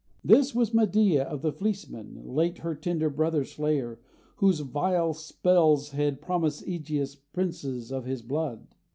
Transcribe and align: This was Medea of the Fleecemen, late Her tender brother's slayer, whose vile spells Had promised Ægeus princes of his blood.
This 0.23 0.55
was 0.55 0.73
Medea 0.73 1.25
of 1.25 1.43
the 1.43 1.51
Fleecemen, 1.53 2.23
late 2.25 2.57
Her 2.57 2.73
tender 2.73 3.07
brother's 3.07 3.51
slayer, 3.51 3.99
whose 4.37 4.61
vile 4.61 5.13
spells 5.13 5.91
Had 5.91 6.21
promised 6.21 6.65
Ægeus 6.65 7.17
princes 7.33 7.91
of 7.91 8.05
his 8.05 8.23
blood. 8.23 8.65